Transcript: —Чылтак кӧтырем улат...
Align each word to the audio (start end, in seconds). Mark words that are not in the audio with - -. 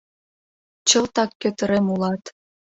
—Чылтак 0.87 1.31
кӧтырем 1.41 1.85
улат... 1.93 2.23